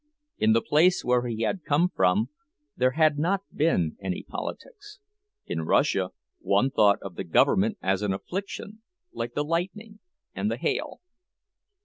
[0.39, 2.29] In the place where he had come from
[2.75, 8.81] there had not been any politics—in Russia one thought of the government as an affliction
[9.13, 9.99] like the lightning
[10.33, 11.01] and the hail.